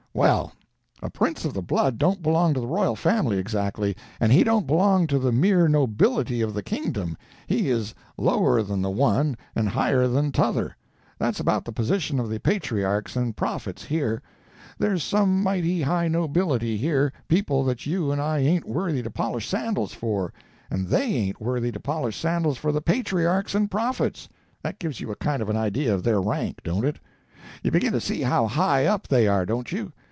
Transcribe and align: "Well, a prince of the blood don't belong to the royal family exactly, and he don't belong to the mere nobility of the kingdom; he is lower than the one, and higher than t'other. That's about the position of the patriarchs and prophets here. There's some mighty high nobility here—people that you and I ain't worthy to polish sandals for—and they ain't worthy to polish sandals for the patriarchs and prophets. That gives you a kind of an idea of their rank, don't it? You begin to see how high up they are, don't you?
"Well, 0.13 0.51
a 1.01 1.09
prince 1.09 1.45
of 1.45 1.53
the 1.53 1.61
blood 1.61 1.97
don't 1.97 2.21
belong 2.21 2.53
to 2.55 2.59
the 2.59 2.67
royal 2.67 2.97
family 2.97 3.37
exactly, 3.37 3.95
and 4.19 4.33
he 4.33 4.43
don't 4.43 4.67
belong 4.67 5.07
to 5.07 5.17
the 5.17 5.31
mere 5.31 5.69
nobility 5.69 6.41
of 6.41 6.53
the 6.53 6.61
kingdom; 6.61 7.15
he 7.47 7.69
is 7.69 7.95
lower 8.17 8.61
than 8.61 8.81
the 8.81 8.89
one, 8.89 9.37
and 9.55 9.69
higher 9.69 10.09
than 10.09 10.33
t'other. 10.33 10.75
That's 11.17 11.39
about 11.39 11.63
the 11.63 11.71
position 11.71 12.19
of 12.19 12.29
the 12.29 12.41
patriarchs 12.41 13.15
and 13.15 13.37
prophets 13.37 13.85
here. 13.85 14.21
There's 14.77 15.01
some 15.01 15.41
mighty 15.41 15.81
high 15.81 16.09
nobility 16.09 16.75
here—people 16.75 17.63
that 17.63 17.85
you 17.85 18.11
and 18.11 18.21
I 18.21 18.39
ain't 18.39 18.67
worthy 18.67 19.01
to 19.01 19.09
polish 19.09 19.47
sandals 19.47 19.93
for—and 19.93 20.87
they 20.87 21.05
ain't 21.05 21.39
worthy 21.41 21.71
to 21.71 21.79
polish 21.79 22.17
sandals 22.19 22.57
for 22.57 22.73
the 22.73 22.81
patriarchs 22.81 23.55
and 23.55 23.71
prophets. 23.71 24.27
That 24.61 24.77
gives 24.77 24.99
you 24.99 25.09
a 25.11 25.15
kind 25.15 25.41
of 25.41 25.47
an 25.49 25.55
idea 25.57 25.93
of 25.95 26.03
their 26.03 26.19
rank, 26.19 26.59
don't 26.65 26.83
it? 26.83 26.99
You 27.63 27.71
begin 27.71 27.93
to 27.93 28.01
see 28.01 28.23
how 28.23 28.47
high 28.47 28.85
up 28.85 29.07
they 29.07 29.25
are, 29.27 29.45
don't 29.45 29.71
you? 29.71 29.93